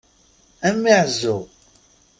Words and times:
A 0.67 0.69
mmi 0.75 0.91
ɛezzu! 1.01 1.37